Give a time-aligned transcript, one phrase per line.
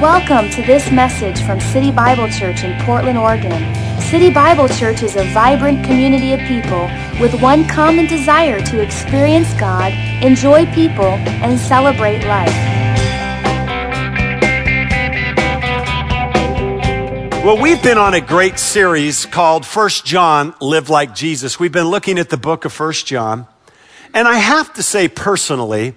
[0.00, 4.00] Welcome to this message from City Bible Church in Portland, Oregon.
[4.00, 6.88] City Bible Church is a vibrant community of people
[7.20, 9.92] with one common desire to experience God,
[10.24, 12.48] enjoy people, and celebrate life.
[17.44, 21.60] Well, we've been on a great series called First John Live Like Jesus.
[21.60, 23.46] We've been looking at the book of First John.
[24.14, 25.94] And I have to say personally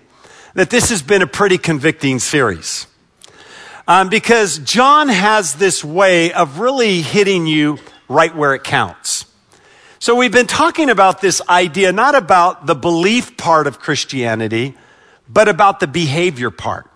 [0.56, 2.88] that this has been a pretty convicting series.
[3.86, 9.26] Um, because John has this way of really hitting you right where it counts.
[10.00, 14.76] So we've been talking about this idea, not about the belief part of Christianity,
[15.28, 16.90] but about the behavior part.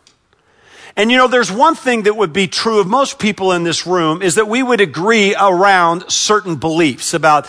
[0.95, 3.85] And you know, there's one thing that would be true of most people in this
[3.85, 7.47] room is that we would agree around certain beliefs about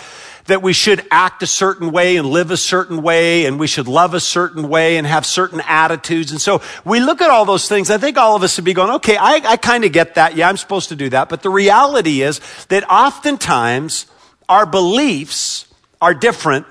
[0.48, 3.87] that we should act a certain way and live a certain way and we should
[3.87, 6.33] love a certain way and have certain attitudes.
[6.33, 7.91] And so we look at all those things.
[7.91, 10.37] I think all of us would be going, okay, I, I kind of get that.
[10.37, 11.28] Yeah, I'm supposed to do that.
[11.28, 14.06] But the reality is that oftentimes
[14.48, 15.67] our beliefs
[16.00, 16.67] are different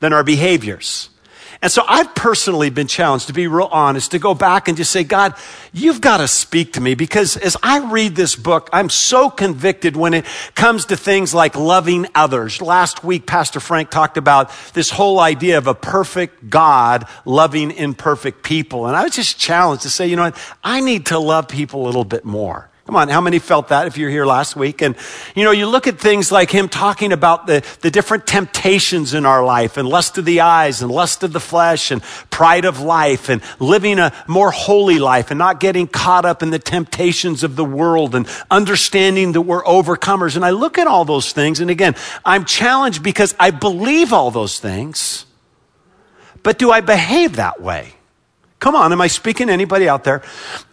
[0.00, 1.08] than our behaviors.
[1.62, 4.90] And so I've personally been challenged to be real honest, to go back and just
[4.90, 5.34] say, God,
[5.72, 9.96] you've got to speak to me because as I read this book, I'm so convicted
[9.96, 12.60] when it comes to things like loving others.
[12.60, 18.42] Last week, Pastor Frank talked about this whole idea of a perfect God loving imperfect
[18.42, 18.88] people.
[18.88, 20.56] And I was just challenged to say, you know what?
[20.64, 22.71] I need to love people a little bit more.
[22.92, 24.82] Come on, how many felt that if you're here last week?
[24.82, 24.94] And,
[25.34, 29.24] you know, you look at things like him talking about the, the different temptations in
[29.24, 32.80] our life and lust of the eyes and lust of the flesh and pride of
[32.80, 37.42] life and living a more holy life and not getting caught up in the temptations
[37.42, 40.36] of the world and understanding that we're overcomers.
[40.36, 41.60] And I look at all those things.
[41.60, 41.96] And again,
[42.26, 45.24] I'm challenged because I believe all those things,
[46.42, 47.94] but do I behave that way?
[48.58, 50.20] Come on, am I speaking to anybody out there?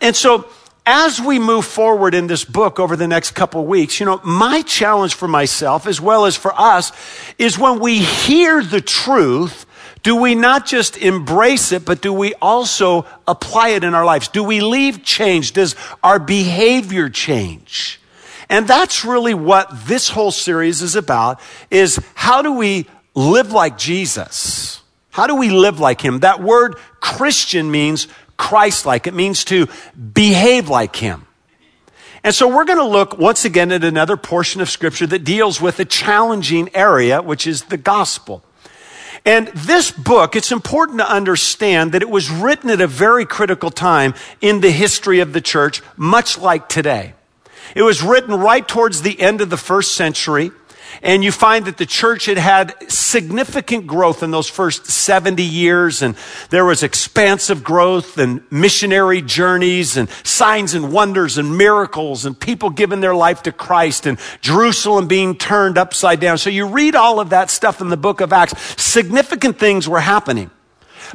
[0.01, 0.49] And so,
[0.89, 4.63] as we move forward in this book over the next couple weeks, you know, my
[4.63, 6.91] challenge for myself as well as for us
[7.37, 9.67] is when we hear the truth,
[10.01, 14.29] do we not just embrace it, but do we also apply it in our lives?
[14.29, 15.53] Do we leave change?
[15.53, 18.01] Does our behavior change?
[18.49, 21.39] And that's really what this whole series is about
[21.69, 24.81] is how do we live like Jesus?
[25.11, 26.21] How do we live like him?
[26.21, 28.07] That word Christian means
[28.39, 29.05] Christ like.
[29.05, 29.67] It means to
[30.13, 31.27] behave like Him.
[32.23, 35.61] And so we're going to look once again at another portion of Scripture that deals
[35.61, 38.43] with a challenging area, which is the gospel.
[39.25, 43.69] And this book, it's important to understand that it was written at a very critical
[43.69, 47.13] time in the history of the church, much like today.
[47.75, 50.51] It was written right towards the end of the first century.
[51.01, 56.01] And you find that the church had had significant growth in those first 70 years.
[56.01, 56.15] And
[56.49, 62.69] there was expansive growth and missionary journeys and signs and wonders and miracles and people
[62.69, 66.37] giving their life to Christ and Jerusalem being turned upside down.
[66.37, 68.59] So you read all of that stuff in the book of Acts.
[68.81, 70.51] Significant things were happening.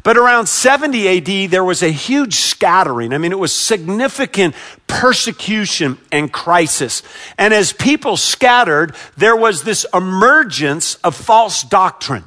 [0.03, 3.13] But around 70 AD, there was a huge scattering.
[3.13, 4.55] I mean, it was significant
[4.87, 7.03] persecution and crisis.
[7.39, 12.25] And as people scattered, there was this emergence of false doctrine.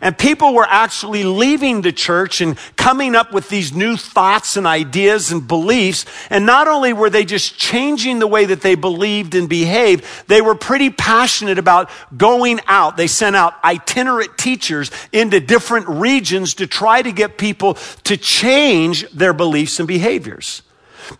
[0.00, 4.66] And people were actually leaving the church and coming up with these new thoughts and
[4.66, 6.04] ideas and beliefs.
[6.30, 10.40] And not only were they just changing the way that they believed and behaved, they
[10.40, 12.96] were pretty passionate about going out.
[12.96, 19.08] They sent out itinerant teachers into different regions to try to get people to change
[19.10, 20.62] their beliefs and behaviors.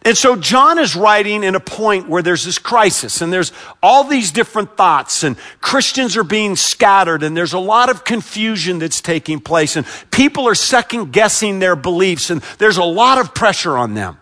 [0.03, 4.04] And so John is writing in a point where there's this crisis and there's all
[4.04, 9.00] these different thoughts and Christians are being scattered and there's a lot of confusion that's
[9.00, 13.76] taking place and people are second guessing their beliefs and there's a lot of pressure
[13.76, 14.19] on them.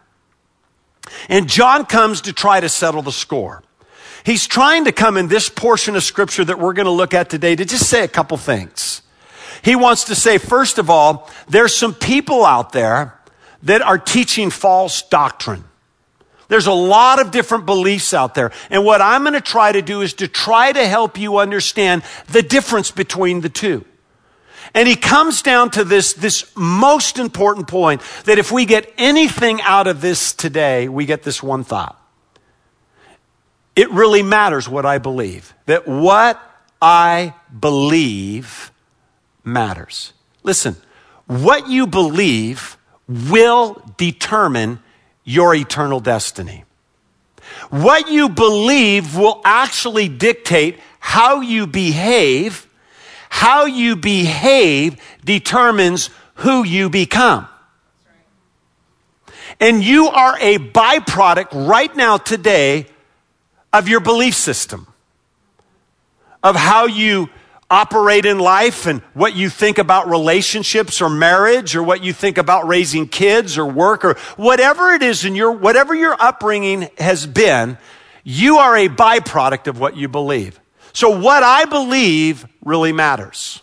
[1.29, 3.63] And John comes to try to settle the score.
[4.25, 7.31] He's trying to come in this portion of scripture that we're going to look at
[7.31, 9.03] today to just say a couple things.
[9.63, 13.16] He wants to say, first of all, there's some people out there
[13.67, 15.65] that are teaching false doctrine.
[16.49, 18.53] There's a lot of different beliefs out there.
[18.71, 22.05] And what I'm going to try to do is to try to help you understand
[22.29, 23.85] the difference between the two.
[24.73, 29.61] And he comes down to this, this most important point that if we get anything
[29.63, 32.01] out of this today, we get this one thought.
[33.75, 35.55] It really matters what I believe.
[35.67, 36.41] That what
[36.81, 38.71] I believe
[39.45, 40.13] matters.
[40.45, 40.77] Listen,
[41.27, 42.76] what you believe
[43.09, 44.81] will determine
[45.25, 46.65] your eternal destiny.
[47.71, 52.67] What you believe will actually dictate how you behave.
[53.29, 57.49] How you behave determines who you become.
[59.59, 62.87] And you are a byproduct right now, today,
[63.73, 64.87] of your belief system,
[66.43, 67.31] of how you
[67.71, 72.39] operate in life and what you think about relationships or marriage or what you think
[72.39, 77.27] about raising kids or work or whatever it is in your, whatever your upbringing has
[77.27, 77.77] been,
[78.23, 80.61] you are a byproduct of what you believe.
[80.93, 83.63] So what I believe really matters.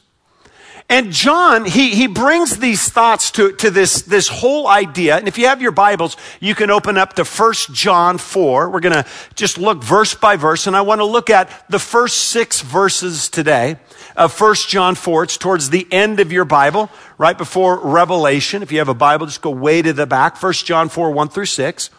[0.93, 5.17] And John, he, he brings these thoughts to, to this, this whole idea.
[5.17, 8.69] And if you have your Bibles, you can open up to 1 John 4.
[8.69, 10.67] We're going to just look verse by verse.
[10.67, 13.77] And I want to look at the first six verses today
[14.15, 15.23] of 1 John 4.
[15.23, 18.61] It's towards the end of your Bible, right before Revelation.
[18.61, 20.39] If you have a Bible, just go way to the back.
[20.39, 21.89] 1 John 4, 1 through 6.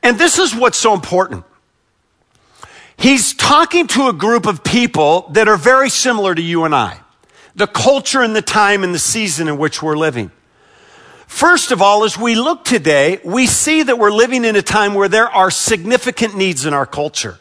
[0.00, 1.44] And this is what's so important.
[2.96, 7.00] He's talking to a group of people that are very similar to you and I
[7.56, 10.30] the culture and the time and the season in which we're living.
[11.26, 14.94] First of all, as we look today, we see that we're living in a time
[14.94, 17.38] where there are significant needs in our culture.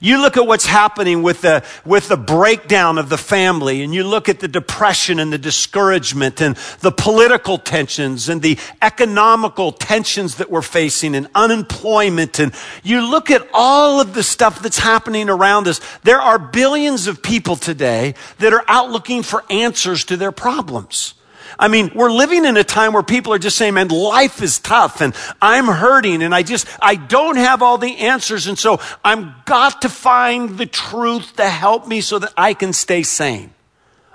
[0.00, 4.04] You look at what's happening with the, with the breakdown of the family, and you
[4.04, 10.36] look at the depression and the discouragement and the political tensions and the economical tensions
[10.36, 12.38] that we're facing and unemployment.
[12.38, 15.80] And you look at all of the stuff that's happening around us.
[16.02, 21.14] There are billions of people today that are out looking for answers to their problems.
[21.58, 24.58] I mean, we're living in a time where people are just saying, man, life is
[24.58, 28.46] tough and I'm hurting and I just, I don't have all the answers.
[28.46, 32.72] And so I'm got to find the truth to help me so that I can
[32.72, 33.52] stay sane.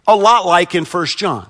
[0.07, 1.49] A lot like in First John.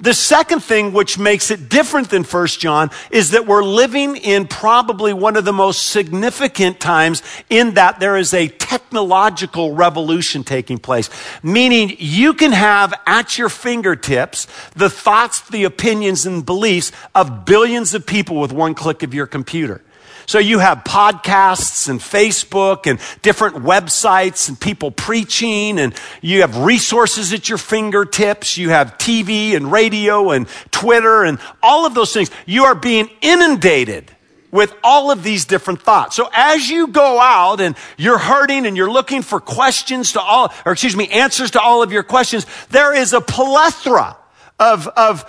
[0.00, 4.46] The second thing which makes it different than First John is that we're living in
[4.46, 10.78] probably one of the most significant times in that there is a technological revolution taking
[10.78, 11.10] place.
[11.42, 17.92] Meaning you can have at your fingertips the thoughts, the opinions, and beliefs of billions
[17.92, 19.82] of people with one click of your computer.
[20.30, 25.92] So you have podcasts and Facebook and different websites and people preaching and
[26.22, 28.56] you have resources at your fingertips.
[28.56, 32.30] You have TV and radio and Twitter and all of those things.
[32.46, 34.08] You are being inundated
[34.52, 36.14] with all of these different thoughts.
[36.14, 40.54] So as you go out and you're hurting and you're looking for questions to all,
[40.64, 44.16] or excuse me, answers to all of your questions, there is a plethora
[44.60, 45.28] of, of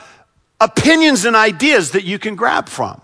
[0.59, 3.01] opinions and ideas that you can grab from.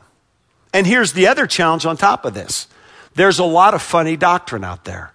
[0.74, 2.68] And here's the other challenge on top of this
[3.16, 5.12] there's a lot of funny doctrine out there.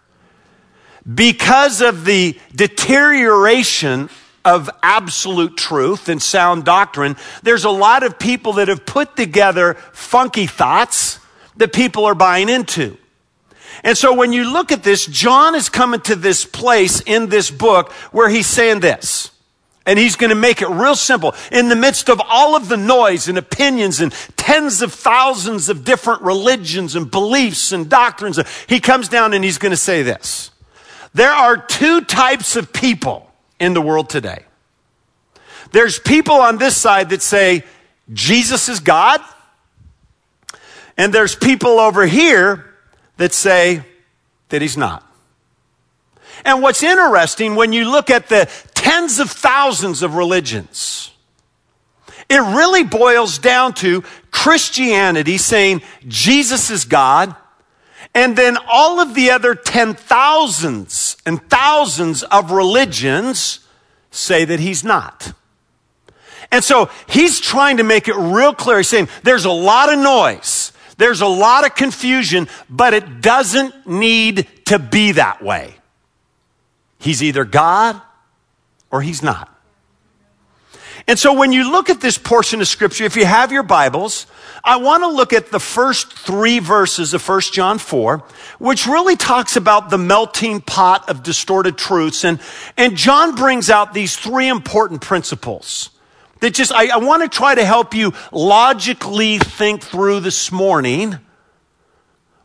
[1.12, 4.08] Because of the deterioration
[4.44, 9.74] of absolute truth and sound doctrine, there's a lot of people that have put together
[9.92, 11.18] funky thoughts
[11.56, 12.96] that people are buying into.
[13.84, 17.50] And so when you look at this, John is coming to this place in this
[17.50, 19.31] book where he's saying this.
[19.84, 21.34] And he's going to make it real simple.
[21.50, 25.84] In the midst of all of the noise and opinions and tens of thousands of
[25.84, 28.38] different religions and beliefs and doctrines,
[28.68, 30.50] he comes down and he's going to say this.
[31.14, 34.44] There are two types of people in the world today.
[35.72, 37.64] There's people on this side that say
[38.12, 39.20] Jesus is God.
[40.96, 42.74] And there's people over here
[43.16, 43.82] that say
[44.50, 45.06] that he's not.
[46.44, 48.50] And what's interesting when you look at the
[48.92, 51.12] tens of thousands of religions.
[52.28, 57.34] It really boils down to Christianity saying Jesus is God,
[58.14, 63.60] and then all of the other ten thousands and thousands of religions
[64.10, 65.32] say that he's not.
[66.50, 68.76] And so he's trying to make it real clear.
[68.76, 70.72] He's saying there's a lot of noise.
[70.98, 75.76] There's a lot of confusion, but it doesn't need to be that way.
[76.98, 78.02] He's either God
[78.92, 79.48] or he's not.
[81.08, 84.26] And so when you look at this portion of scripture, if you have your Bibles,
[84.62, 88.22] I want to look at the first three verses of 1 John 4,
[88.60, 92.24] which really talks about the melting pot of distorted truths.
[92.24, 92.40] And,
[92.76, 95.90] and John brings out these three important principles
[96.40, 101.18] that just, I, I want to try to help you logically think through this morning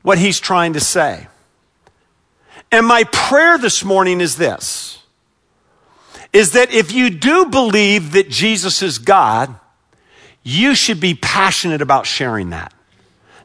[0.01, 1.27] what he's trying to say.
[2.71, 4.96] And my prayer this morning is this
[6.37, 9.55] is that if you do believe that Jesus is God,
[10.43, 12.71] you should be passionate about sharing that.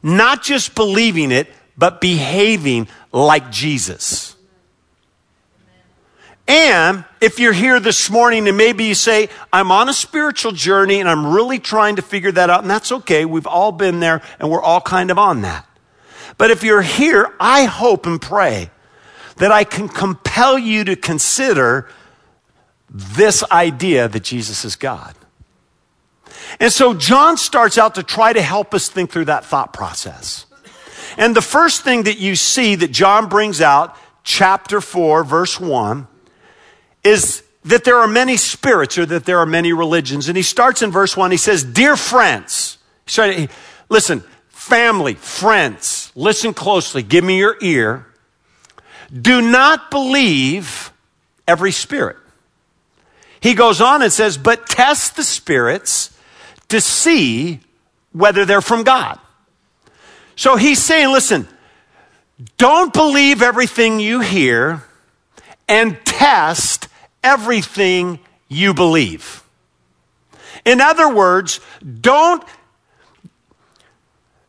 [0.03, 4.35] Not just believing it, but behaving like Jesus.
[6.47, 10.99] And if you're here this morning and maybe you say, I'm on a spiritual journey
[10.99, 13.25] and I'm really trying to figure that out, and that's okay.
[13.25, 15.67] We've all been there and we're all kind of on that.
[16.37, 18.69] But if you're here, I hope and pray
[19.37, 21.89] that I can compel you to consider
[22.93, 25.15] this idea that Jesus is God.
[26.59, 30.45] And so John starts out to try to help us think through that thought process.
[31.17, 36.07] And the first thing that you see that John brings out, chapter 4, verse 1,
[37.03, 40.27] is that there are many spirits or that there are many religions.
[40.27, 42.77] And he starts in verse 1, he says, Dear friends,
[43.89, 48.07] listen, family, friends, listen closely, give me your ear.
[49.11, 50.91] Do not believe
[51.47, 52.17] every spirit.
[53.43, 56.17] He goes on and says, But test the spirits
[56.69, 57.59] to see
[58.13, 59.19] whether they're from God.
[60.37, 61.49] So he's saying, listen,
[62.57, 64.85] don't believe everything you hear
[65.67, 66.87] and test
[67.21, 69.43] everything you believe.
[70.63, 71.59] In other words,
[71.99, 72.41] don't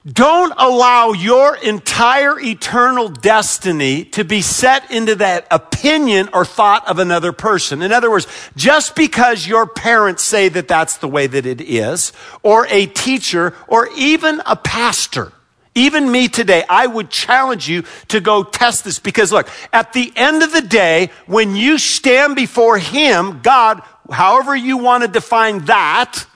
[0.07, 6.99] don't allow your entire eternal destiny to be set into that opinion or thought of
[6.99, 7.81] another person.
[7.81, 12.13] In other words, just because your parents say that that's the way that it is,
[12.43, 15.33] or a teacher, or even a pastor,
[15.75, 20.13] even me today, I would challenge you to go test this because look, at the
[20.17, 25.65] end of the day, when you stand before Him, God, however you want to define
[25.65, 26.27] that,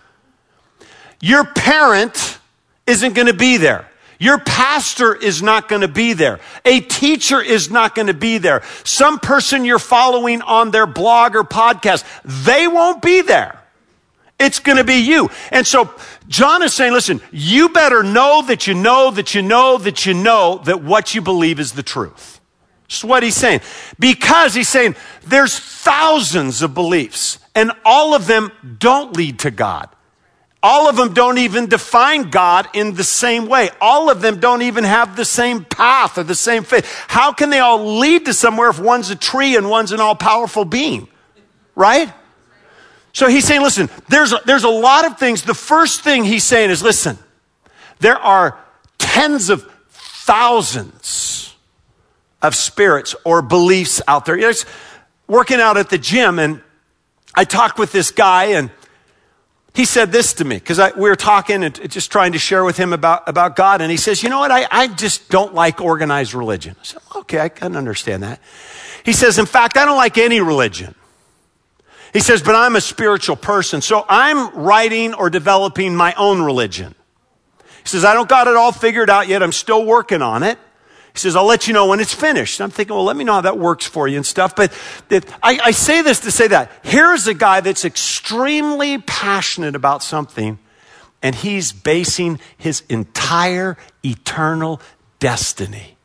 [1.20, 2.37] your parent,
[2.88, 3.88] isn't going to be there.
[4.18, 6.40] Your pastor is not going to be there.
[6.64, 8.62] A teacher is not going to be there.
[8.82, 13.60] Some person you're following on their blog or podcast, they won't be there.
[14.40, 15.30] It's going to be you.
[15.50, 15.92] And so
[16.28, 20.14] John is saying, listen, you better know that you know that you know that you
[20.14, 22.40] know that what you believe is the truth.
[22.82, 23.60] That's what he's saying.
[23.98, 29.88] Because he's saying there's thousands of beliefs and all of them don't lead to God.
[30.68, 33.70] All of them don't even define God in the same way.
[33.80, 36.84] All of them don't even have the same path or the same faith.
[37.08, 40.14] How can they all lead to somewhere if one's a tree and one's an all
[40.14, 41.08] powerful being?
[41.74, 42.12] Right?
[43.14, 45.40] So he's saying, listen, there's a, there's a lot of things.
[45.40, 47.16] The first thing he's saying is, listen,
[48.00, 48.58] there are
[48.98, 51.56] tens of thousands
[52.42, 54.36] of spirits or beliefs out there.
[54.36, 54.52] Know,
[55.26, 56.60] working out at the gym and
[57.34, 58.70] I talked with this guy and
[59.78, 62.76] he said this to me because we were talking and just trying to share with
[62.76, 63.80] him about, about God.
[63.80, 64.50] And he says, You know what?
[64.50, 66.74] I, I just don't like organized religion.
[66.80, 68.40] I said, Okay, I can understand that.
[69.04, 70.96] He says, In fact, I don't like any religion.
[72.12, 73.80] He says, But I'm a spiritual person.
[73.80, 76.96] So I'm writing or developing my own religion.
[77.84, 79.44] He says, I don't got it all figured out yet.
[79.44, 80.58] I'm still working on it.
[81.12, 82.60] He says, I'll let you know when it's finished.
[82.60, 84.54] I'm thinking, well, let me know how that works for you and stuff.
[84.54, 84.72] But
[85.42, 90.58] I, I say this to say that here's a guy that's extremely passionate about something,
[91.22, 94.80] and he's basing his entire eternal
[95.18, 95.96] destiny,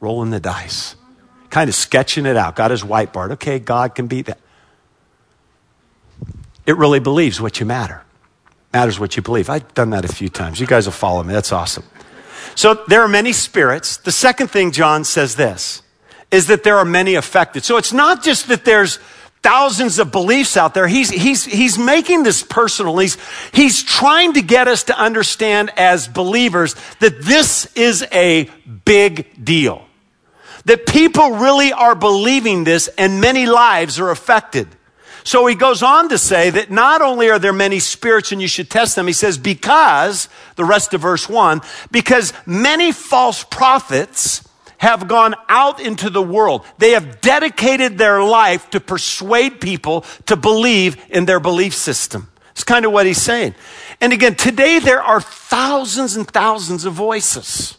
[0.00, 0.96] rolling the dice,
[1.50, 2.56] kind of sketching it out.
[2.56, 3.32] Got his whiteboard.
[3.32, 4.38] Okay, God can be that.
[6.66, 8.02] It really believes what you matter.
[8.72, 9.48] Matters what you believe.
[9.48, 10.60] I've done that a few times.
[10.60, 11.32] You guys will follow me.
[11.32, 11.84] That's awesome.
[12.54, 13.96] So there are many spirits.
[13.96, 15.82] The second thing John says this
[16.30, 17.64] is that there are many affected.
[17.64, 18.98] So it's not just that there's
[19.42, 20.88] thousands of beliefs out there.
[20.88, 22.98] He's, he's, he's making this personal.
[22.98, 23.16] He's,
[23.52, 28.50] he's trying to get us to understand as believers that this is a
[28.84, 29.86] big deal.
[30.64, 34.66] That people really are believing this and many lives are affected.
[35.26, 38.46] So he goes on to say that not only are there many spirits and you
[38.46, 44.48] should test them, he says, because, the rest of verse one, because many false prophets
[44.78, 46.64] have gone out into the world.
[46.78, 52.30] They have dedicated their life to persuade people to believe in their belief system.
[52.52, 53.56] It's kind of what he's saying.
[54.00, 57.78] And again, today there are thousands and thousands of voices.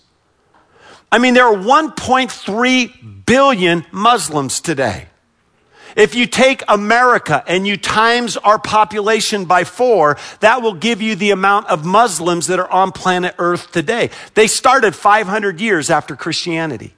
[1.09, 5.07] I mean, there are 1.3 billion Muslims today.
[5.97, 11.15] If you take America and you times our population by four, that will give you
[11.15, 14.11] the amount of Muslims that are on planet Earth today.
[14.35, 16.93] They started 500 years after Christianity.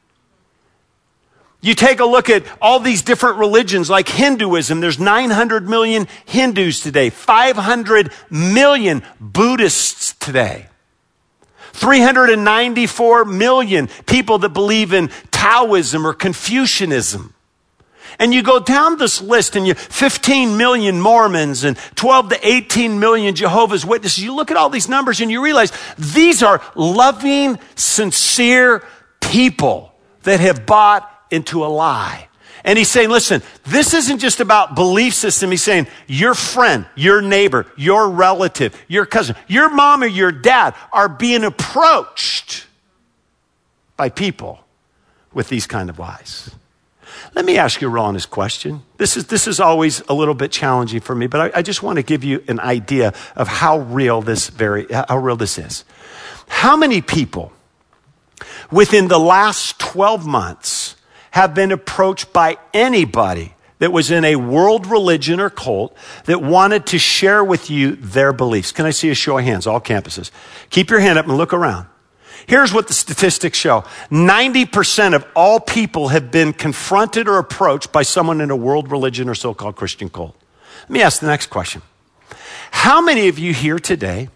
[1.61, 4.81] You take a look at all these different religions like Hinduism.
[4.81, 10.67] There's 900 million Hindus today, 500 million Buddhists today.
[11.71, 17.33] 394 million people that believe in Taoism or Confucianism.
[18.19, 22.99] And you go down this list and you 15 million Mormons and 12 to 18
[22.99, 24.21] million Jehovah's Witnesses.
[24.21, 28.83] You look at all these numbers and you realize these are loving, sincere
[29.21, 32.27] people that have bought into a lie.
[32.65, 35.49] And he's saying, listen, this isn't just about belief system.
[35.49, 40.75] He's saying your friend, your neighbor, your relative, your cousin, your mom or your dad
[40.91, 42.67] are being approached
[43.95, 44.59] by people
[45.33, 46.51] with these kind of lies.
[47.35, 48.83] Let me ask you a real honest question.
[48.97, 51.83] This is, this is always a little bit challenging for me, but I, I just
[51.83, 55.85] want to give you an idea of how real this very, how real this is.
[56.47, 57.51] How many people
[58.71, 60.95] within the last 12 months
[61.31, 65.95] have been approached by anybody that was in a world religion or cult
[66.25, 68.71] that wanted to share with you their beliefs?
[68.71, 70.31] Can I see a show of hands, all campuses?
[70.69, 71.87] Keep your hand up and look around.
[72.47, 78.03] Here's what the statistics show 90% of all people have been confronted or approached by
[78.03, 80.35] someone in a world religion or so called Christian cult.
[80.83, 81.81] Let me ask the next question
[82.71, 84.29] How many of you here today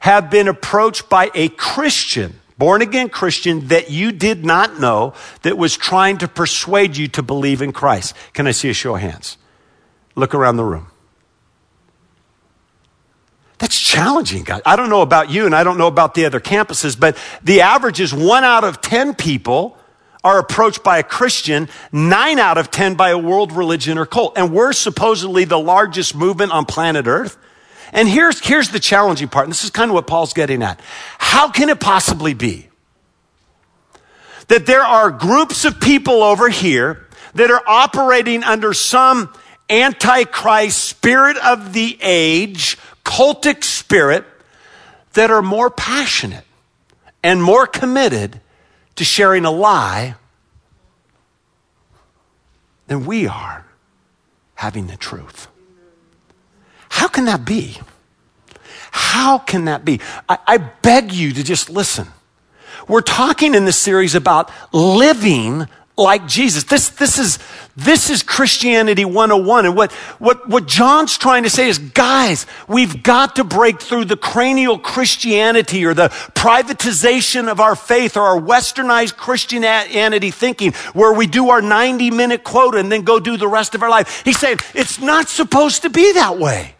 [0.00, 2.40] have been approached by a Christian?
[2.58, 7.22] Born again Christian that you did not know that was trying to persuade you to
[7.22, 8.14] believe in Christ.
[8.32, 9.36] Can I see a show of hands?
[10.14, 10.86] Look around the room.
[13.58, 14.60] That's challenging, guys.
[14.66, 17.62] I don't know about you and I don't know about the other campuses, but the
[17.62, 19.78] average is one out of 10 people
[20.22, 24.36] are approached by a Christian, nine out of 10 by a world religion or cult.
[24.36, 27.38] And we're supposedly the largest movement on planet Earth.
[27.92, 29.44] And here's, here's the challenging part.
[29.44, 30.80] And this is kind of what Paul's getting at.
[31.18, 32.68] How can it possibly be
[34.48, 39.32] that there are groups of people over here that are operating under some
[39.68, 44.24] antichrist spirit of the age cultic spirit
[45.14, 46.44] that are more passionate
[47.22, 48.40] and more committed
[48.96, 50.16] to sharing a lie
[52.88, 53.64] than we are
[54.56, 55.46] having the truth.
[56.88, 57.78] How can that be?
[58.90, 60.00] How can that be?
[60.28, 62.08] I, I, beg you to just listen.
[62.88, 66.64] We're talking in this series about living like Jesus.
[66.64, 67.38] This, this is,
[67.76, 69.66] this is Christianity 101.
[69.66, 74.04] And what, what, what John's trying to say is, guys, we've got to break through
[74.04, 81.12] the cranial Christianity or the privatization of our faith or our westernized Christianity thinking where
[81.12, 84.22] we do our 90 minute quota and then go do the rest of our life.
[84.24, 86.75] He's saying it's not supposed to be that way.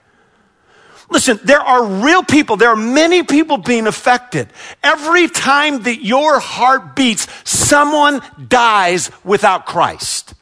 [1.08, 2.56] Listen, there are real people.
[2.56, 4.48] There are many people being affected.
[4.82, 10.34] Every time that your heart beats, someone dies without Christ.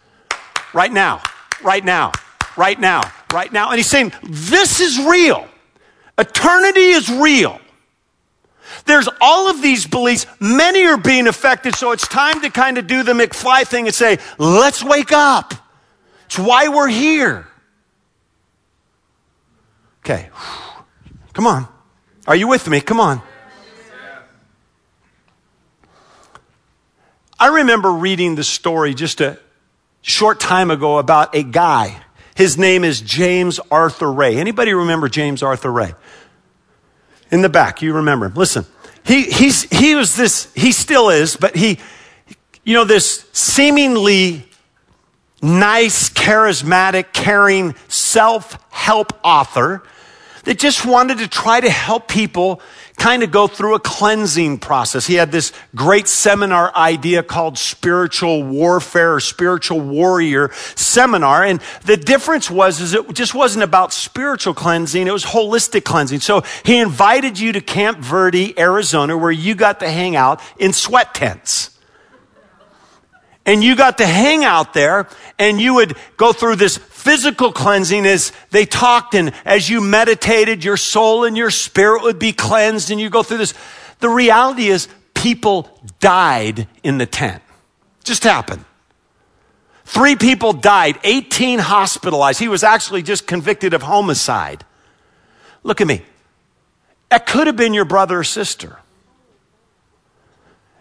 [0.72, 1.22] Right now,
[1.62, 2.12] right now,
[2.56, 3.70] right now, right now.
[3.70, 5.46] And he's saying, this is real.
[6.16, 7.60] Eternity is real.
[8.86, 10.26] There's all of these beliefs.
[10.40, 11.74] Many are being affected.
[11.74, 15.54] So it's time to kind of do the McFly thing and say, let's wake up.
[16.26, 17.46] It's why we're here.
[20.04, 20.28] Okay.
[21.32, 21.66] Come on.
[22.26, 22.82] Are you with me?
[22.82, 23.22] Come on.
[27.40, 29.38] I remember reading the story just a
[30.02, 32.02] short time ago about a guy.
[32.34, 34.36] His name is James Arthur Ray.
[34.36, 35.94] Anybody remember James Arthur Ray?
[37.30, 38.34] In the back, you remember him.
[38.34, 38.66] Listen,
[39.06, 41.78] he, he's, he was this, he still is, but he,
[42.62, 44.46] you know, this seemingly
[45.40, 49.82] nice, charismatic, caring, self help author
[50.44, 52.60] that just wanted to try to help people
[52.96, 55.06] kind of go through a cleansing process.
[55.06, 61.44] He had this great seminar idea called spiritual warfare or spiritual warrior seminar.
[61.44, 65.06] And the difference was, is it just wasn't about spiritual cleansing.
[65.06, 66.20] It was holistic cleansing.
[66.20, 70.72] So he invited you to Camp Verde, Arizona, where you got to hang out in
[70.72, 71.74] sweat tents
[73.46, 78.06] and you got to hang out there and you would go through this physical cleansing
[78.06, 82.90] is they talked and as you meditated, your soul and your spirit would be cleansed
[82.90, 83.52] and you go through this.
[84.00, 85.68] The reality is people
[86.00, 87.42] died in the tent.
[88.04, 88.64] Just happened.
[89.84, 92.40] Three people died, 18 hospitalized.
[92.40, 94.64] He was actually just convicted of homicide.
[95.62, 96.00] Look at me.
[97.10, 98.78] That could have been your brother or sister.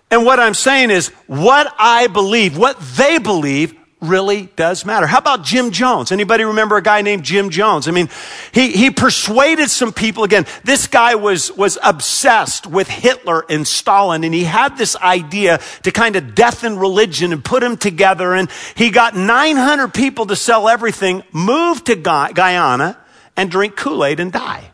[0.10, 5.06] And what I'm saying is, what I believe, what they believe, really does matter.
[5.06, 6.12] How about Jim Jones?
[6.14, 7.90] Anybody remember a guy named Jim Jones?
[7.90, 8.10] I mean,
[8.54, 10.24] he, he persuaded some people.
[10.24, 15.60] Again, this guy was, was obsessed with Hitler and Stalin, and he had this idea
[15.84, 18.34] to kind of death deafen religion and put them together.
[18.34, 22.98] And he got 900 people to sell everything, move to Guyana,
[23.36, 24.72] and drink Kool-Aid and die.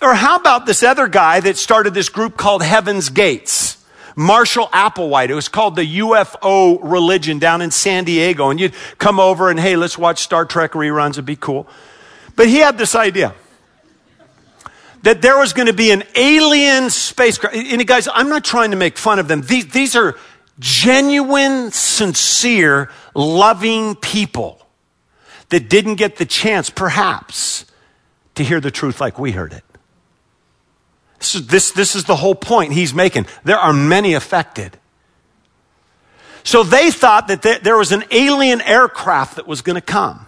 [0.00, 3.77] Or how about this other guy that started this group called Heaven's Gates?
[4.18, 5.28] Marshall Applewhite.
[5.28, 8.50] It was called the UFO religion down in San Diego.
[8.50, 11.10] And you'd come over and, hey, let's watch Star Trek reruns.
[11.10, 11.68] It'd be cool.
[12.34, 13.32] But he had this idea
[15.04, 17.54] that there was going to be an alien spacecraft.
[17.54, 19.42] And guys, I'm not trying to make fun of them.
[19.42, 20.18] These, these are
[20.58, 24.66] genuine, sincere, loving people
[25.50, 27.66] that didn't get the chance, perhaps,
[28.34, 29.62] to hear the truth like we heard it.
[31.18, 33.26] This, this, this is the whole point he's making.
[33.44, 34.78] There are many affected.
[36.44, 40.26] So they thought that there was an alien aircraft that was going to come.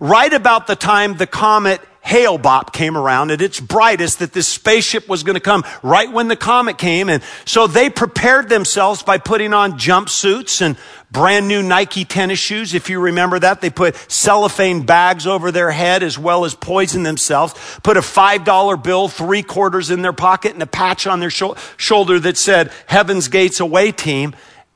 [0.00, 5.08] Right about the time the comet Hale-Bopp came around at its brightest that this spaceship
[5.08, 7.10] was going to come right when the comet came.
[7.10, 10.78] And so they prepared themselves by putting on jumpsuits and
[11.10, 12.74] brand new Nike tennis shoes.
[12.74, 17.02] If you remember that, they put cellophane bags over their head as well as poison
[17.02, 21.30] themselves, put a $5 bill, three quarters in their pocket and a patch on their
[21.30, 24.34] sho- shoulder that said Heaven's Gates Away Team.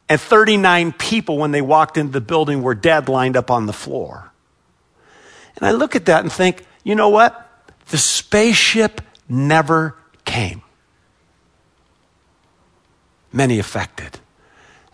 [0.09, 3.73] And 39 people, when they walked into the building, were dead lined up on the
[3.73, 4.31] floor.
[5.57, 7.49] And I look at that and think, you know what?
[7.88, 10.62] The spaceship never came.
[13.33, 14.18] Many affected.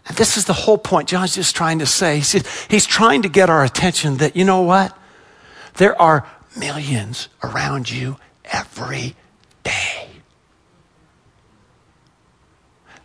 [0.08, 2.20] And this is the whole point John's just trying to say.
[2.68, 4.96] He's, trying to get our attention that, you know what?
[5.74, 8.16] There are millions around you
[8.46, 9.14] every
[9.62, 10.08] day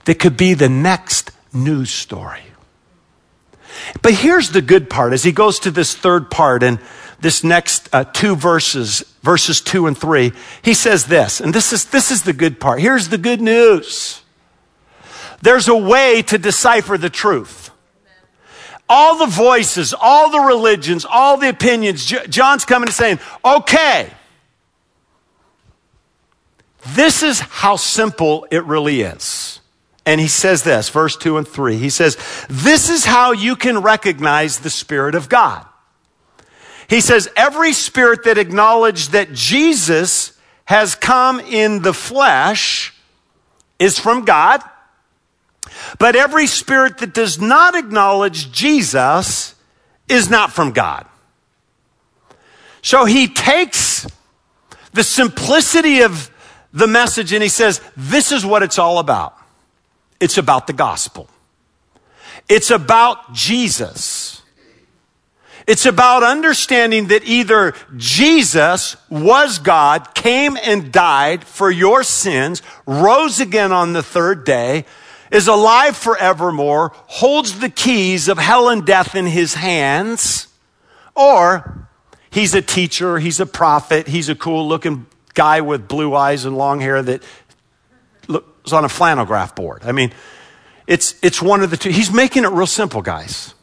[0.06, 2.42] that could be the next news story.
[4.02, 6.80] But here's the good part as he goes to this third part, and
[7.20, 11.86] this next uh, two verses, verses two and three, he says this, and this is,
[11.86, 12.80] this is the good part.
[12.80, 14.23] Here's the good news.
[15.44, 17.70] There's a way to decipher the truth.
[18.88, 24.10] All the voices, all the religions, all the opinions, John's coming and saying, okay,
[26.94, 29.60] this is how simple it really is.
[30.06, 31.76] And he says this, verse 2 and 3.
[31.76, 32.18] He says,
[32.50, 35.66] This is how you can recognize the Spirit of God.
[36.90, 42.94] He says, every spirit that acknowledges that Jesus has come in the flesh
[43.80, 44.62] is from God.
[46.00, 49.56] But every spirit that does not acknowledge Jesus
[50.08, 51.06] is not from God.
[52.82, 54.06] So he takes
[54.92, 56.30] the simplicity of
[56.74, 59.38] the message and he says, This is what it's all about.
[60.20, 61.30] It's about the gospel,
[62.50, 64.40] it's about Jesus.
[65.66, 73.40] It's about understanding that either Jesus was God, came and died for your sins, rose
[73.40, 74.84] again on the third day,
[75.34, 80.48] is alive forevermore, holds the keys of hell and death in his hands,
[81.16, 81.90] or
[82.30, 86.56] he's a teacher, he's a prophet, he's a cool looking guy with blue eyes and
[86.56, 87.24] long hair that
[88.28, 89.82] looks on a flannel graph board.
[89.84, 90.14] I mean,
[90.86, 91.90] it's, it's one of the two.
[91.90, 93.56] He's making it real simple, guys.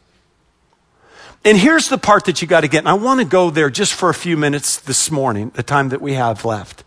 [1.45, 2.79] And here's the part that you got to get.
[2.79, 5.89] And I want to go there just for a few minutes this morning, the time
[5.89, 6.83] that we have left.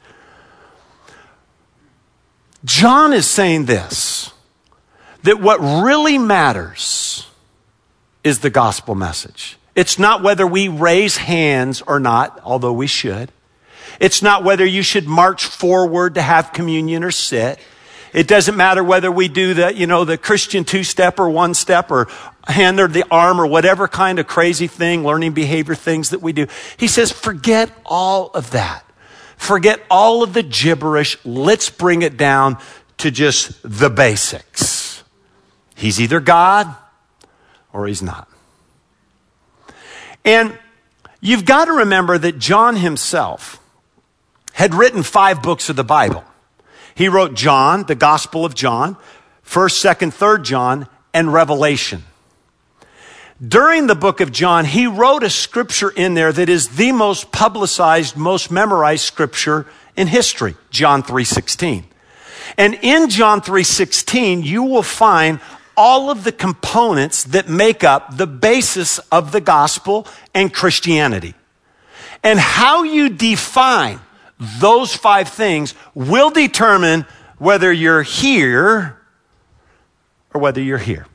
[2.66, 4.33] John is saying this
[5.24, 7.26] that what really matters
[8.22, 9.58] is the gospel message.
[9.74, 13.32] It's not whether we raise hands or not, although we should.
[14.00, 17.58] It's not whether you should march forward to have communion or sit.
[18.12, 21.54] It doesn't matter whether we do the, you know, the Christian two step or one
[21.54, 22.06] step or
[22.46, 26.32] hand or the arm or whatever kind of crazy thing, learning behavior things that we
[26.32, 26.46] do.
[26.76, 28.84] He says, forget all of that.
[29.36, 31.18] Forget all of the gibberish.
[31.24, 32.58] Let's bring it down
[32.98, 34.83] to just the basics.
[35.84, 36.74] He's either God
[37.70, 38.26] or he's not.
[40.24, 40.58] And
[41.20, 43.60] you've got to remember that John himself
[44.54, 46.24] had written five books of the Bible.
[46.94, 48.96] He wrote John, the Gospel of John,
[49.44, 52.04] 1st, 2nd, 3rd John, and Revelation.
[53.46, 57.30] During the book of John, he wrote a scripture in there that is the most
[57.30, 59.66] publicized, most memorized scripture
[59.98, 61.84] in history, John 3:16.
[62.56, 65.40] And in John 3:16, you will find
[65.76, 71.34] all of the components that make up the basis of the gospel and Christianity.
[72.22, 74.00] And how you define
[74.60, 77.06] those five things will determine
[77.38, 78.98] whether you're here
[80.32, 81.06] or whether you're here.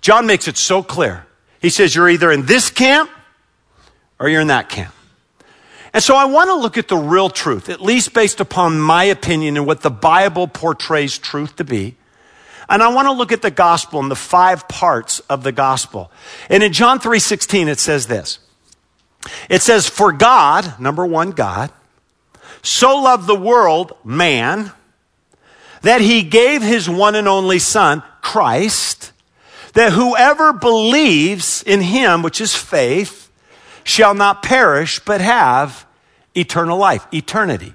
[0.00, 1.26] John makes it so clear.
[1.60, 3.10] He says you're either in this camp
[4.18, 4.94] or you're in that camp.
[5.94, 9.04] And so I want to look at the real truth, at least based upon my
[9.04, 11.96] opinion and what the Bible portrays truth to be.
[12.68, 16.10] And I want to look at the gospel and the five parts of the gospel.
[16.48, 18.38] And in John 3:16 it says this.
[19.48, 21.70] It says for God, number 1 God,
[22.62, 24.72] so loved the world, man,
[25.82, 29.12] that he gave his one and only son, Christ,
[29.74, 33.30] that whoever believes in him, which is faith,
[33.82, 35.86] shall not perish, but have
[36.34, 37.74] eternal life, eternity.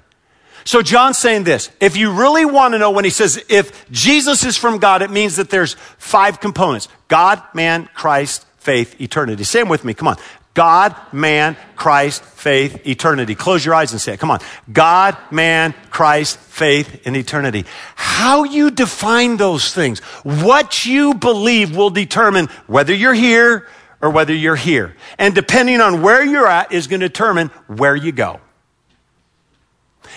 [0.64, 1.70] So John's saying this.
[1.80, 5.10] If you really want to know when he says, if Jesus is from God, it
[5.10, 6.88] means that there's five components.
[7.08, 9.44] God, man, Christ, faith, eternity.
[9.44, 9.94] Say them with me.
[9.94, 10.16] Come on.
[10.52, 13.34] God, man, Christ, faith, eternity.
[13.34, 14.20] Close your eyes and say it.
[14.20, 14.40] Come on.
[14.72, 17.64] God, man, Christ, faith, and eternity.
[17.94, 23.68] How you define those things, what you believe will determine whether you're here
[24.00, 24.96] or whether you're here.
[25.18, 28.40] And depending on where you're at is going to determine where you go.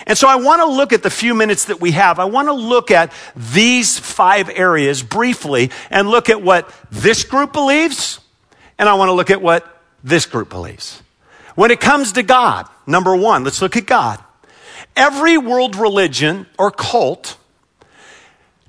[0.06, 2.19] And so I want to look at the few minutes that we have.
[2.19, 7.53] I want to look at these five areas briefly and look at what this group
[7.53, 8.19] believes.
[8.77, 11.01] And I want to look at what this group believes.
[11.56, 14.23] When it comes to God, number one, let's look at God.
[14.95, 17.38] Every world religion or cult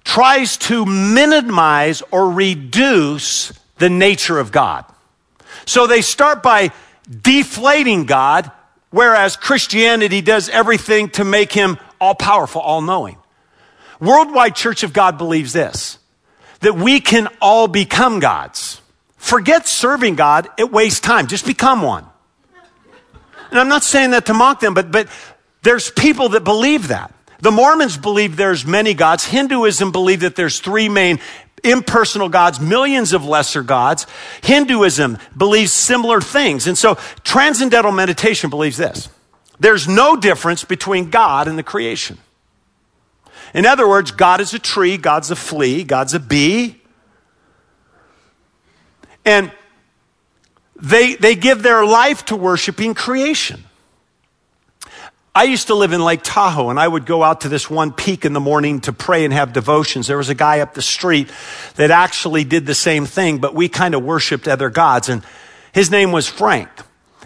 [0.05, 4.85] tries to minimize or reduce the nature of God.
[5.67, 6.71] So they start by
[7.23, 8.51] deflating God,
[8.95, 13.19] whereas Christianity does everything to make him all powerful, all knowing.
[14.01, 15.99] Worldwide Church of God believes this
[16.61, 18.81] that we can all become gods.
[19.17, 21.27] Forget serving God, it wastes time.
[21.27, 22.07] Just become one.
[23.51, 25.09] And I'm not saying that to mock them, but, but
[25.63, 27.13] there's people that believe that.
[27.41, 29.27] The Mormons believe there's many gods.
[29.27, 31.21] Hinduism believe that there's three main
[31.65, 34.07] impersonal gods, millions of lesser gods.
[34.43, 36.67] Hinduism believes similar things.
[36.67, 39.09] And so transcendental meditation believes this.
[39.59, 42.19] There's no difference between God and the creation.
[43.55, 46.81] In other words, God is a tree, God's a flea, God's a bee,
[49.25, 49.51] and
[50.77, 53.65] they, they give their life to worshiping creation.
[55.37, 57.93] I used to live in Lake Tahoe and I would go out to this one
[57.93, 60.07] peak in the morning to pray and have devotions.
[60.07, 61.29] There was a guy up the street
[61.75, 65.09] that actually did the same thing, but we kind of worshiped other gods.
[65.09, 65.25] And
[65.73, 66.69] his name was Frank.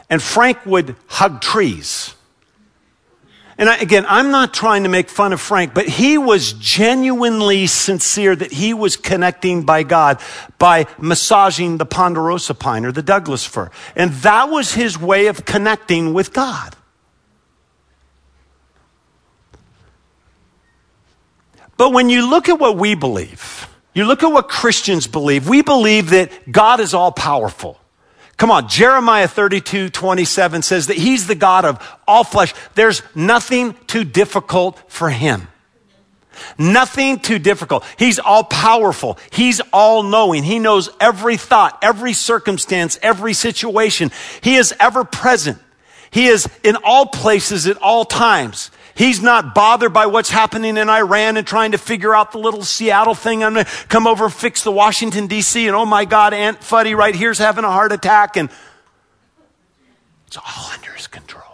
[0.09, 2.15] And Frank would hug trees.
[3.59, 7.67] And I, again, I'm not trying to make fun of Frank, but he was genuinely
[7.67, 10.19] sincere that he was connecting by God
[10.59, 13.71] by massaging the ponderosa pine or the Douglas fir.
[13.95, 16.75] And that was his way of connecting with God.
[21.79, 25.63] But when you look at what we believe, you look at what Christians believe, we
[25.63, 27.81] believe that God is all powerful.
[28.37, 32.53] Come on, Jeremiah 32, 27 says that he's the God of all flesh.
[32.75, 35.49] There's nothing too difficult for him.
[36.57, 37.85] Nothing too difficult.
[37.97, 39.19] He's all powerful.
[39.31, 40.45] He's all knowing.
[40.45, 44.13] He knows every thought, every circumstance, every situation.
[44.41, 45.59] He is ever present.
[46.11, 48.71] He is in all places at all times.
[48.99, 52.65] He's not bothered by what's happening in Iran and trying to figure out the little
[52.65, 53.45] Seattle thing.
[53.45, 55.69] I'm going to come over and fix the Washington, D.C.
[55.69, 58.37] And oh my God, Aunt Fuddy right here's having a heart attack.
[58.37, 58.51] And
[60.27, 61.45] it's all under his control.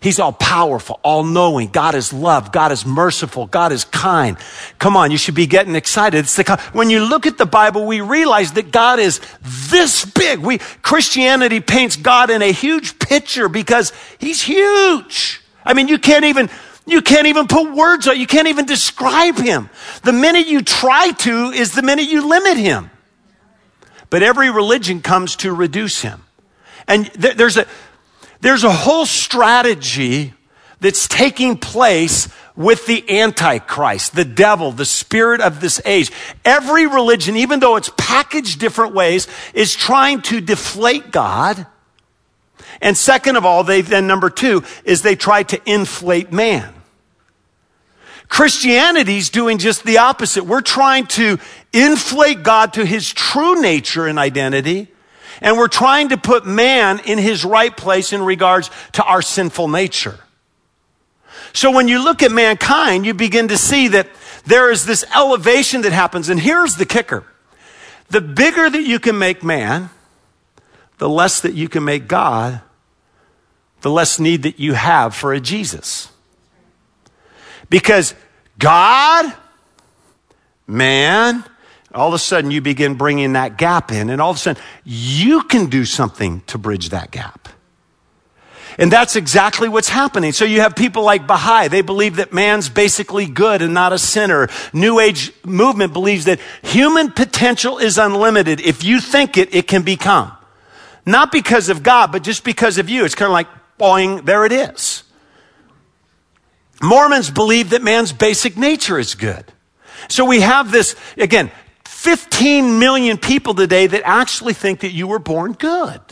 [0.00, 1.66] He's all powerful, all knowing.
[1.66, 2.52] God is love.
[2.52, 3.46] God is merciful.
[3.46, 4.36] God is kind.
[4.78, 6.18] Come on, you should be getting excited.
[6.18, 10.38] It's the, when you look at the Bible, we realize that God is this big.
[10.38, 15.42] We, Christianity paints God in a huge picture because he's huge.
[15.68, 16.48] I mean, you can't even,
[16.86, 19.68] you can't even put words on, you can't even describe him.
[20.02, 22.90] The minute you try to is the minute you limit him.
[24.08, 26.24] But every religion comes to reduce him.
[26.88, 27.66] And th- there's a,
[28.40, 30.32] there's a whole strategy
[30.80, 36.10] that's taking place with the Antichrist, the devil, the spirit of this age.
[36.46, 41.66] Every religion, even though it's packaged different ways, is trying to deflate God
[42.80, 46.74] and second of all, they then number two is they try to inflate man.
[48.28, 50.44] Christianity's doing just the opposite.
[50.44, 51.38] We're trying to
[51.72, 54.88] inflate God to his true nature and identity.
[55.40, 59.68] And we're trying to put man in his right place in regards to our sinful
[59.68, 60.18] nature.
[61.52, 64.08] So when you look at mankind, you begin to see that
[64.44, 66.28] there is this elevation that happens.
[66.28, 67.24] And here's the kicker.
[68.10, 69.90] The bigger that you can make man,
[70.98, 72.60] the less that you can make God,
[73.80, 76.10] the less need that you have for a Jesus.
[77.70, 78.14] Because
[78.58, 79.32] God,
[80.66, 81.44] man,
[81.94, 84.62] all of a sudden you begin bringing that gap in, and all of a sudden
[84.84, 87.48] you can do something to bridge that gap.
[88.80, 90.30] And that's exactly what's happening.
[90.30, 91.66] So you have people like Baha'i.
[91.66, 94.48] They believe that man's basically good and not a sinner.
[94.72, 98.60] New Age movement believes that human potential is unlimited.
[98.60, 100.37] If you think it, it can become.
[101.08, 103.06] Not because of God, but just because of you.
[103.06, 103.48] It's kind of like
[103.80, 105.04] boing, there it is.
[106.82, 109.46] Mormons believe that man's basic nature is good.
[110.10, 111.50] So we have this, again,
[111.86, 116.02] 15 million people today that actually think that you were born good.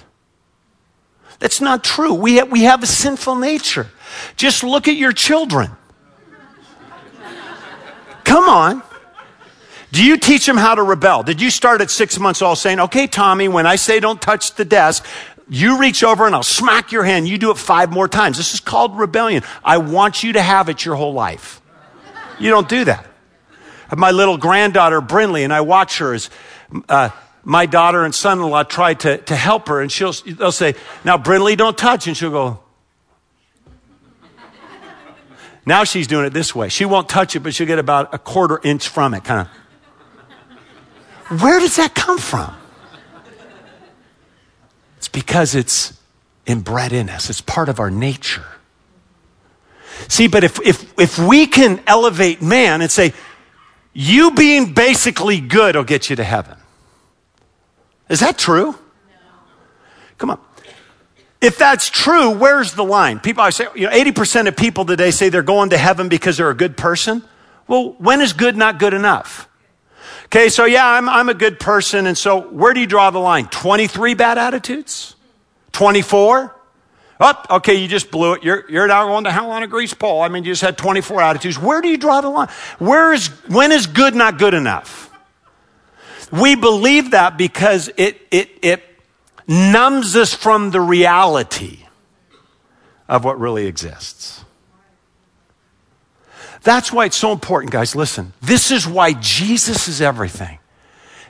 [1.40, 2.14] That's not true.
[2.14, 3.88] We have, we have a sinful nature.
[4.36, 5.72] Just look at your children.
[8.24, 8.82] Come on.
[9.96, 11.22] Do you teach them how to rebel?
[11.22, 14.54] Did you start at six months old saying, okay, Tommy, when I say don't touch
[14.54, 15.06] the desk,
[15.48, 17.26] you reach over and I'll smack your hand.
[17.26, 18.36] You do it five more times.
[18.36, 19.42] This is called rebellion.
[19.64, 21.62] I want you to have it your whole life.
[22.38, 23.06] You don't do that.
[23.96, 26.28] My little granddaughter, Brinley, and I watch her as
[26.90, 27.08] uh,
[27.42, 30.74] my daughter and son-in-law try to, to help her, and she'll, they'll say,
[31.06, 32.06] now, Brinley, don't touch.
[32.06, 32.60] And she'll go,
[35.64, 36.68] now she's doing it this way.
[36.68, 39.48] She won't touch it, but she'll get about a quarter inch from it, kind of.
[41.28, 42.54] Where does that come from?
[44.98, 45.98] It's because it's
[46.46, 48.46] inbred in us, it's part of our nature.
[50.08, 53.12] See, but if, if, if we can elevate man and say,
[53.92, 56.56] you being basically good will get you to heaven.
[58.08, 58.72] Is that true?
[58.72, 58.78] No.
[60.18, 60.40] Come on.
[61.40, 63.20] If that's true, where's the line?
[63.20, 66.36] People, I say, you know, 80% of people today say they're going to heaven because
[66.36, 67.22] they're a good person.
[67.66, 69.48] Well, when is good not good enough?
[70.26, 72.06] Okay, so yeah, I'm, I'm a good person.
[72.06, 73.46] And so where do you draw the line?
[73.48, 75.14] 23 bad attitudes?
[75.72, 76.54] 24?
[77.18, 78.42] Oh, okay, you just blew it.
[78.44, 80.22] You're, you're now going to hell on a grease pole.
[80.22, 81.58] I mean, you just had 24 attitudes.
[81.58, 82.48] Where do you draw the line?
[82.78, 85.10] Where is, when is good not good enough?
[86.32, 88.82] We believe that because it, it, it
[89.46, 91.86] numbs us from the reality
[93.08, 94.44] of what really exists.
[96.66, 97.94] That's why it's so important, guys.
[97.94, 100.58] Listen, this is why Jesus is everything.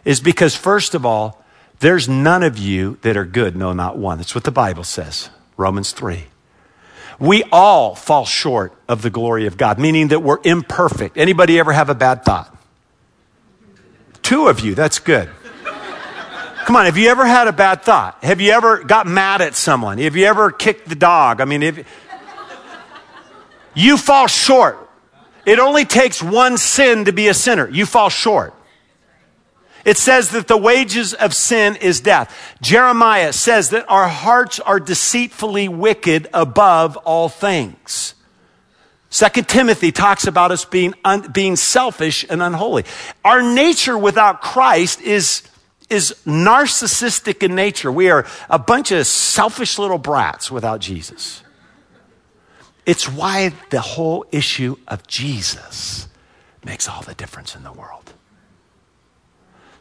[0.02, 1.44] Is because, first of all,
[1.80, 4.16] there's none of you that are good, no, not one.
[4.16, 5.28] That's what the Bible says.
[5.58, 6.24] Romans 3.
[7.18, 11.18] We all fall short of the glory of God, meaning that we're imperfect.
[11.18, 12.56] Anybody ever have a bad thought?
[14.22, 15.28] Two of you, that's good.
[16.64, 18.24] Come on, have you ever had a bad thought?
[18.24, 19.98] Have you ever got mad at someone?
[19.98, 21.42] Have you ever kicked the dog?
[21.42, 21.86] I mean, if
[23.74, 24.85] you fall short.
[25.46, 27.70] It only takes one sin to be a sinner.
[27.70, 28.52] You fall short.
[29.84, 32.56] It says that the wages of sin is death.
[32.60, 38.14] Jeremiah says that our hearts are deceitfully wicked above all things.
[39.08, 42.84] Second Timothy talks about us being, un, being selfish and unholy.
[43.24, 45.48] Our nature without Christ is,
[45.88, 47.92] is narcissistic in nature.
[47.92, 51.44] We are a bunch of selfish little brats without Jesus.
[52.86, 56.06] It's why the whole issue of Jesus
[56.64, 58.12] makes all the difference in the world.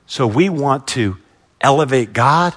[0.07, 1.17] So we want to
[1.61, 2.53] elevate God.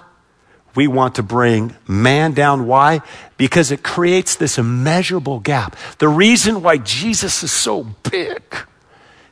[0.75, 2.67] We want to bring man down.
[2.67, 3.03] Why?
[3.37, 5.77] Because it creates this immeasurable gap.
[5.99, 8.43] The reason why Jesus is so big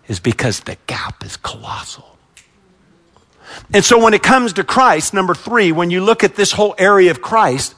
[0.09, 2.16] is because the gap is colossal.
[3.72, 6.74] And so when it comes to Christ, number three, when you look at this whole
[6.79, 7.74] area of Christ,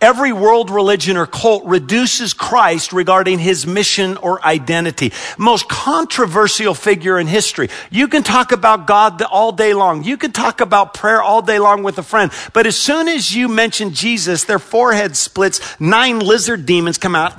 [0.00, 5.12] Every world religion or cult reduces Christ regarding his mission or identity.
[5.36, 7.68] Most controversial figure in history.
[7.90, 10.04] You can talk about God all day long.
[10.04, 12.30] You can talk about prayer all day long with a friend.
[12.52, 17.38] But as soon as you mention Jesus, their forehead splits, nine lizard demons come out.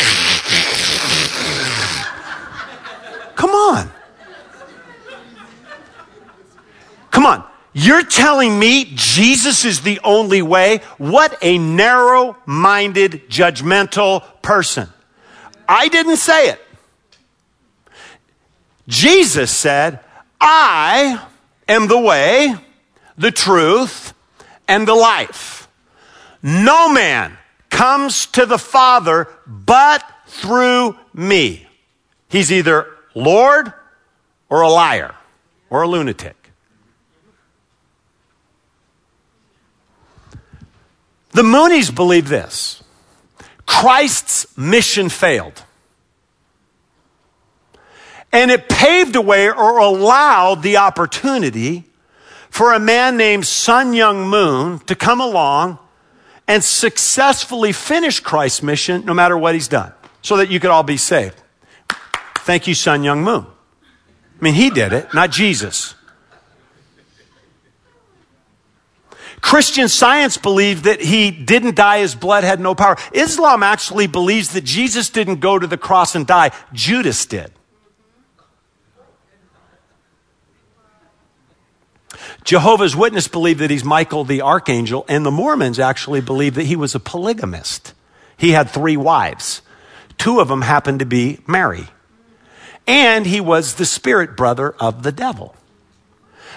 [3.35, 3.89] Come on.
[7.11, 7.49] Come on.
[7.73, 10.79] You're telling me Jesus is the only way?
[10.97, 14.89] What a narrow minded, judgmental person.
[15.67, 16.61] I didn't say it.
[18.87, 19.99] Jesus said,
[20.41, 21.23] I
[21.67, 22.55] am the way,
[23.17, 24.13] the truth,
[24.67, 25.67] and the life.
[26.41, 27.37] No man
[27.69, 31.67] comes to the Father but through me.
[32.29, 33.73] He's either Lord
[34.49, 35.13] or a liar
[35.69, 36.38] or a lunatic.
[41.39, 42.83] The Moonies believe this
[43.65, 45.63] Christ's mission failed.
[48.33, 51.85] And it paved a way or allowed the opportunity
[52.49, 55.79] for a man named Sun Myung Moon to come along
[56.45, 60.83] and successfully finish Christ's mission no matter what he's done so that you could all
[60.83, 61.41] be saved.
[62.39, 63.45] Thank you, Sun Myung Moon.
[63.45, 65.95] I mean, he did it, not Jesus.
[69.41, 72.97] Christian science believed that he didn't die, his blood had no power.
[73.13, 77.51] Islam actually believes that Jesus didn't go to the cross and die, Judas did.
[82.43, 86.75] Jehovah's Witness believe that he's Michael the archangel, and the Mormons actually believe that he
[86.75, 87.93] was a polygamist.
[88.37, 89.61] He had three wives.
[90.17, 91.87] Two of them happened to be Mary.
[92.87, 95.55] And he was the spirit brother of the devil.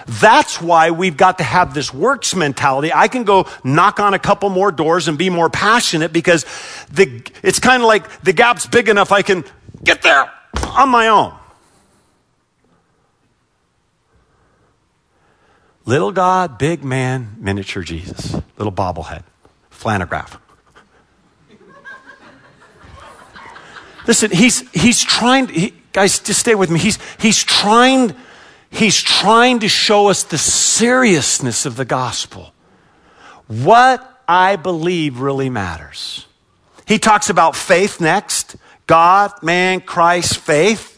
[0.05, 2.91] That's why we've got to have this works mentality.
[2.93, 6.45] I can go knock on a couple more doors and be more passionate because
[6.91, 9.43] the, it's kind of like the gap's big enough I can
[9.83, 10.31] get there
[10.73, 11.33] on my own.
[15.85, 18.33] Little God, big man, miniature Jesus.
[18.57, 19.23] Little bobblehead,
[19.69, 20.39] flannelgraph.
[24.07, 26.79] Listen, he's, he's trying, he, guys, just stay with me.
[26.79, 28.15] He's, he's trying,
[28.73, 32.53] he's trying to show us the seriousness of the gospel.
[33.47, 36.25] What I believe really matters.
[36.85, 38.55] He talks about faith next
[38.85, 40.89] God, man, Christ, faith.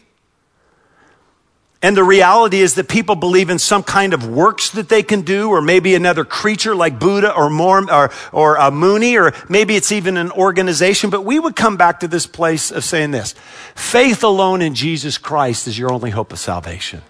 [1.82, 5.22] And the reality is that people believe in some kind of works that they can
[5.22, 9.32] do, or maybe another creature like Buddha or, Mormon, or, or uh, a Mooney, or
[9.48, 11.10] maybe it's even an organization.
[11.10, 13.34] But we would come back to this place of saying this
[13.76, 17.02] faith alone in Jesus Christ is your only hope of salvation.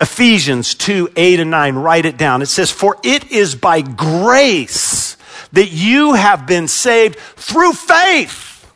[0.00, 2.42] Ephesians 2 8 and 9, write it down.
[2.42, 5.16] It says, For it is by grace
[5.52, 8.70] that you have been saved through faith.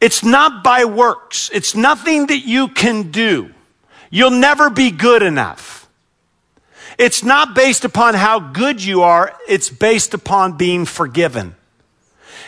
[0.00, 1.50] It's not by works.
[1.52, 3.52] It's nothing that you can do.
[4.10, 5.88] You'll never be good enough.
[6.98, 9.34] It's not based upon how good you are.
[9.48, 11.54] It's based upon being forgiven.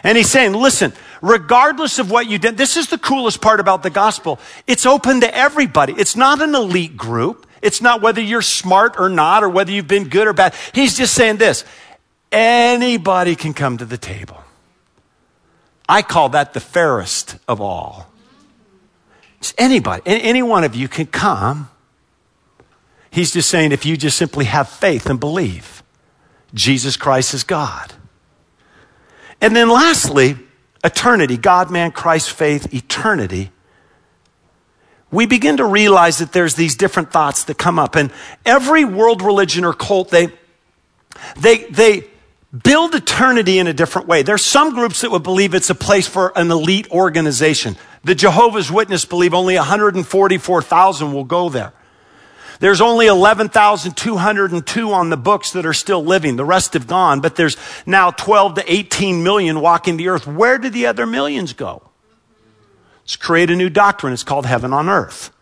[0.03, 3.83] And he's saying, listen, regardless of what you did, this is the coolest part about
[3.83, 4.39] the gospel.
[4.67, 5.95] It's open to everybody.
[5.97, 7.47] It's not an elite group.
[7.63, 10.55] It's not whether you're smart or not or whether you've been good or bad.
[10.73, 11.65] He's just saying this.
[12.33, 14.43] Anybody can come to the table.
[15.89, 18.07] I call that the fairest of all.
[19.39, 21.71] It's anybody, any one of you can come.
[23.11, 25.83] He's just saying if you just simply have faith and believe,
[26.55, 27.93] Jesus Christ is God.
[29.41, 30.37] And then lastly,
[30.85, 33.51] eternity God, man, Christ, faith, eternity.
[35.11, 37.97] We begin to realize that there's these different thoughts that come up.
[37.97, 38.13] And
[38.47, 40.29] every world religion or cult, they,
[41.37, 42.05] they, they,
[42.65, 44.23] build eternity in a different way.
[44.23, 47.77] There's some groups that would believe it's a place for an elite organization.
[48.03, 51.73] The Jehovah's Witness believe only 144,000 will go there.
[52.61, 56.37] There's only 11,202 on the books that are still living.
[56.37, 57.57] The rest have gone, but there's
[57.87, 60.27] now 12 to 18 million walking the earth.
[60.27, 61.83] Where did the other millions go?
[63.03, 64.13] Let's create a new doctrine.
[64.13, 65.33] It's called heaven on earth.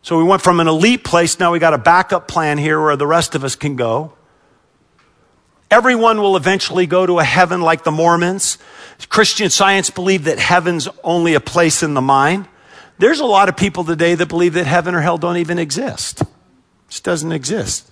[0.00, 1.38] So we went from an elite place.
[1.38, 4.14] Now we got a backup plan here where the rest of us can go.
[5.70, 8.56] Everyone will eventually go to a heaven like the Mormons.
[9.10, 12.48] Christian science believe that heaven's only a place in the mind.
[12.98, 16.20] There's a lot of people today that believe that heaven or hell don't even exist.
[16.22, 16.28] It
[16.88, 17.90] just doesn't exist.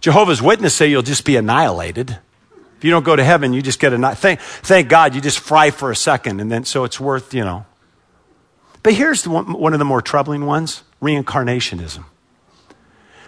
[0.00, 2.18] Jehovah's Witnesses say you'll just be annihilated.
[2.76, 5.38] If you don't go to heaven, you just get a thank, thank God you just
[5.38, 7.64] fry for a second and then so it's worth, you know.
[8.82, 12.04] But here's one, one of the more troubling ones reincarnationism.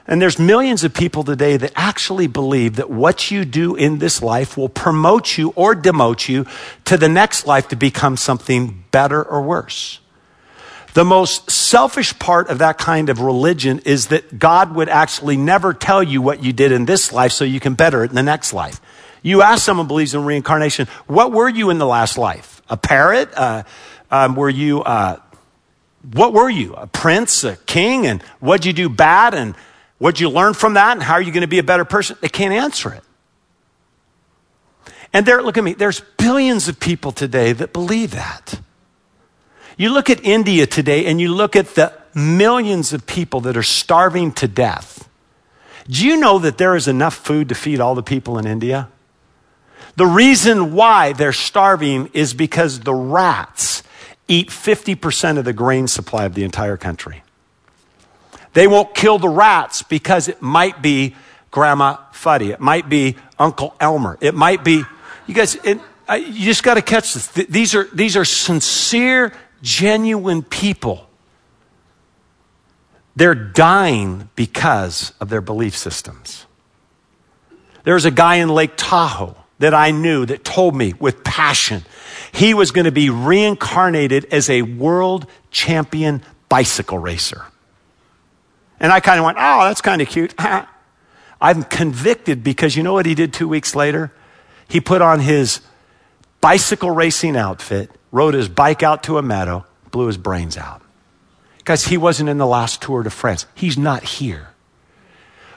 [0.07, 4.21] And there's millions of people today that actually believe that what you do in this
[4.21, 6.47] life will promote you or demote you
[6.85, 10.01] to the next life to become something better or worse.
[10.95, 15.75] The most selfish part of that kind of religion is that God would actually never
[15.75, 18.23] tell you what you did in this life so you can better it in the
[18.23, 18.81] next life.
[19.23, 22.63] You ask someone who believes in reincarnation, what were you in the last life?
[22.69, 23.29] A parrot?
[23.35, 23.65] Uh,
[24.11, 25.19] um, were you, uh,
[26.13, 26.75] what were you?
[26.75, 28.07] A prince, a king?
[28.07, 29.35] And what'd you do bad?
[29.35, 29.55] And
[29.99, 30.93] What'd you learn from that?
[30.93, 32.17] And how are you going to be a better person?
[32.21, 33.03] They can't answer it.
[35.13, 38.61] And there, look at me, there's billions of people today that believe that.
[39.77, 43.63] You look at India today and you look at the millions of people that are
[43.63, 45.09] starving to death.
[45.89, 48.89] Do you know that there is enough food to feed all the people in India?
[49.97, 53.83] The reason why they're starving is because the rats
[54.27, 57.23] eat 50% of the grain supply of the entire country.
[58.55, 61.15] They won't kill the rats because it might be
[61.51, 62.51] Grandma Fuddy.
[62.51, 64.17] It might be Uncle Elmer.
[64.21, 64.83] It might be,
[65.27, 65.81] you guys, it,
[66.13, 67.29] you just got to catch this.
[67.29, 69.33] Th- these are, these are sincere,
[69.65, 71.09] genuine people.
[73.17, 76.47] They're dying because of their belief systems.
[77.83, 81.85] There's a guy in Lake Tahoe that I knew that told me with passion
[82.33, 87.45] he was going to be reincarnated as a world champion bicycle racer.
[88.81, 90.35] And I kind of went, oh, that's kind of cute.
[91.41, 94.13] I'm convicted because you know what he did two weeks later?
[94.69, 95.61] He put on his
[96.41, 100.81] bicycle racing outfit, rode his bike out to a meadow, blew his brains out.
[101.59, 103.45] Because he wasn't in the last Tour de France.
[103.57, 104.51] He's not here.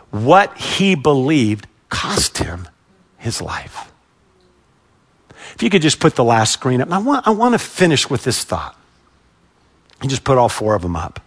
[0.10, 2.68] What he believed cost him
[3.20, 3.92] his life.
[5.54, 6.92] If you could just put the last screen up.
[6.92, 8.76] I want, I want to finish with this thought.
[10.02, 11.20] And just put all four of them up.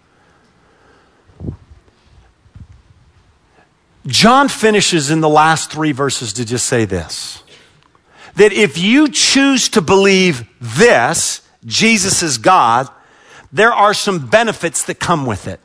[4.04, 7.44] John finishes in the last three verses to just say this
[8.36, 12.88] that if you choose to believe this, Jesus is God,
[13.52, 15.60] there are some benefits that come with it.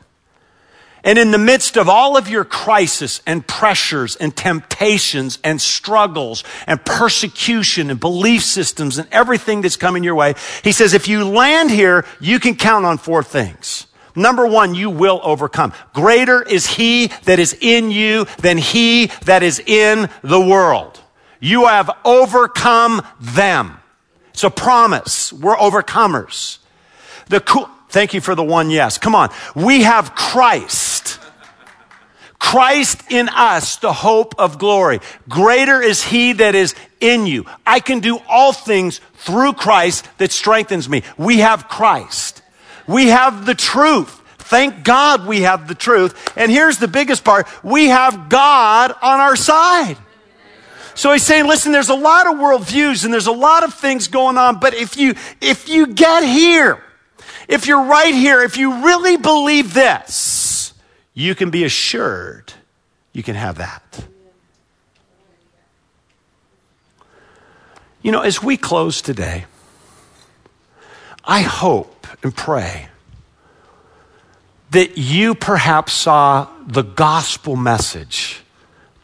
[1.04, 6.42] And in the midst of all of your crisis and pressures and temptations and struggles
[6.66, 11.24] and persecution and belief systems and everything that's coming your way, he says, if you
[11.24, 13.86] land here, you can count on four things.
[14.16, 15.72] Number one, you will overcome.
[15.92, 21.00] Greater is he that is in you than he that is in the world.
[21.40, 23.78] You have overcome them.
[24.30, 25.32] It's a promise.
[25.32, 26.58] We're overcomers.
[27.28, 28.98] The cool, thank you for the one yes.
[28.98, 29.30] Come on.
[29.54, 31.18] We have Christ.
[32.38, 35.00] Christ in us, the hope of glory.
[35.28, 37.46] Greater is he that is in you.
[37.66, 41.02] I can do all things through Christ that strengthens me.
[41.16, 42.42] We have Christ.
[42.86, 44.22] We have the truth.
[44.38, 46.32] Thank God we have the truth.
[46.36, 47.48] And here's the biggest part.
[47.64, 49.96] We have God on our side.
[50.96, 54.08] So he's saying, listen, there's a lot of worldviews and there's a lot of things
[54.08, 56.82] going on, but if you, if you get here,
[57.48, 60.72] if you're right here, if you really believe this,
[61.12, 62.54] you can be assured
[63.12, 64.06] you can have that.
[68.00, 69.44] You know, as we close today,
[71.24, 72.88] I hope and pray
[74.70, 78.42] that you perhaps saw the gospel message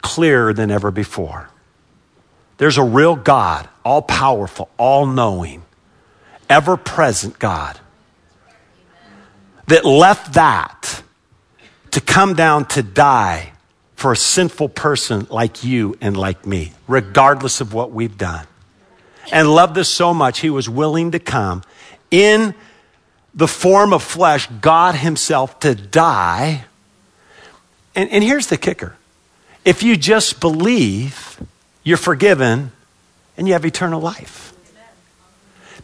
[0.01, 1.51] clearer than ever before.
[2.63, 5.65] There's a real God, all powerful, all knowing,
[6.49, 7.81] ever present God
[9.67, 11.03] that left that
[11.91, 13.51] to come down to die
[13.97, 18.47] for a sinful person like you and like me, regardless of what we've done.
[19.33, 21.65] And loved us so much, he was willing to come
[22.13, 22.55] in
[23.35, 26.67] the form of flesh, God Himself, to die.
[27.97, 28.95] And, and here's the kicker
[29.65, 31.41] if you just believe,
[31.83, 32.73] you're forgiven,
[33.37, 34.53] and you have eternal life.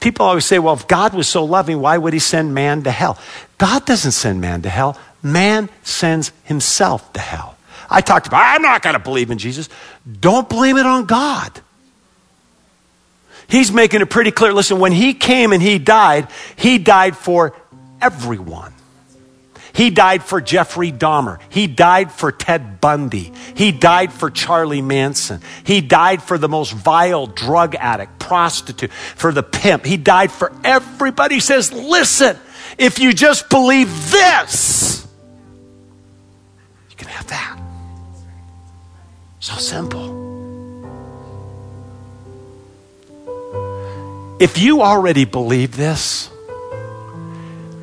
[0.01, 2.91] People always say, well, if God was so loving, why would he send man to
[2.91, 3.19] hell?
[3.59, 4.97] God doesn't send man to hell.
[5.23, 7.57] Man sends himself to hell.
[7.91, 9.69] I talked about, I'm not going to believe in Jesus.
[10.21, 11.61] Don't blame it on God.
[13.49, 14.53] He's making it pretty clear.
[14.53, 17.57] Listen, when he came and he died, he died for
[18.01, 18.73] everyone.
[19.79, 21.39] He died for Jeffrey Dahmer.
[21.51, 23.33] He died for Ted Bundy.
[23.55, 25.41] He died for Charlie Manson.
[25.62, 29.87] He died for the most vile drug addict, prostitute, for the pimp.
[29.87, 31.37] He died for everybody.
[31.37, 32.37] He says, listen,
[32.76, 35.07] if you just believe this,
[36.91, 37.61] you can have that.
[39.39, 40.26] So simple.
[44.41, 46.31] If you already believe this,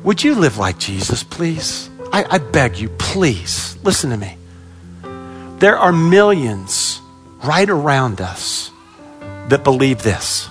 [0.06, 1.90] would you live like Jesus, please?
[2.12, 4.38] I, I beg you, please, listen to me.
[5.58, 7.00] There are millions
[7.42, 8.70] right around us
[9.48, 10.48] that believe this.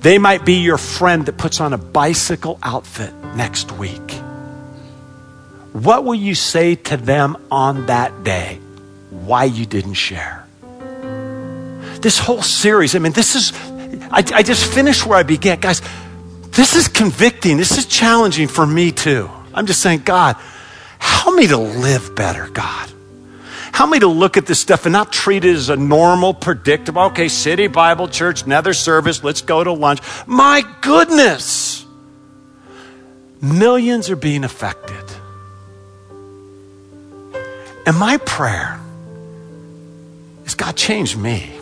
[0.00, 4.12] They might be your friend that puts on a bicycle outfit next week.
[5.72, 8.60] What will you say to them on that day?
[9.10, 10.46] Why you didn't share?
[12.00, 13.52] This whole series, I mean, this is,
[14.12, 15.58] I, I just finished where I began.
[15.58, 15.82] Guys,
[16.58, 17.56] this is convicting.
[17.56, 19.30] This is challenging for me too.
[19.54, 20.34] I'm just saying, God,
[20.98, 22.90] help me to live better, God.
[23.72, 27.02] Help me to look at this stuff and not treat it as a normal, predictable,
[27.02, 30.00] okay, City Bible Church, another service, let's go to lunch.
[30.26, 31.86] My goodness.
[33.40, 35.04] Millions are being affected.
[37.86, 38.80] And my prayer
[40.44, 41.52] is God, change me.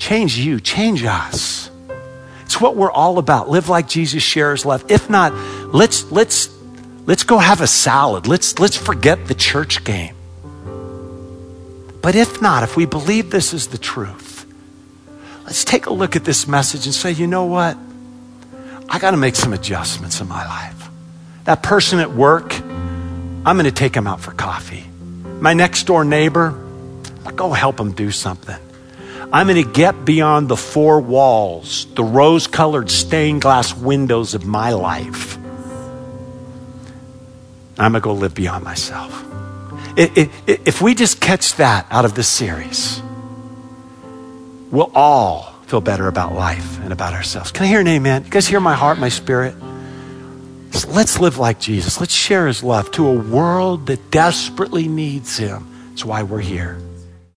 [0.00, 1.61] Change you, change us.
[2.52, 3.48] It's what we're all about.
[3.48, 4.84] Live like Jesus shares love.
[4.90, 5.32] If not,
[5.72, 6.54] let's let's
[7.06, 8.26] let's go have a salad.
[8.26, 10.14] Let's let's forget the church game.
[12.02, 14.44] But if not, if we believe this is the truth,
[15.44, 17.78] let's take a look at this message and say, you know what?
[18.86, 20.90] I got to make some adjustments in my life.
[21.44, 24.84] That person at work, I'm going to take him out for coffee.
[25.40, 26.50] My next door neighbor,
[27.24, 28.58] I'll go help him do something.
[29.32, 34.44] I'm going to get beyond the four walls, the rose colored stained glass windows of
[34.44, 35.38] my life.
[37.78, 39.24] I'm going to go live beyond myself.
[39.96, 43.00] If we just catch that out of this series,
[44.70, 47.50] we'll all feel better about life and about ourselves.
[47.50, 48.24] Can I hear an amen?
[48.24, 49.54] You guys hear my heart, my spirit?
[50.88, 51.98] Let's live like Jesus.
[51.98, 55.66] Let's share his love to a world that desperately needs him.
[55.88, 56.78] That's why we're here.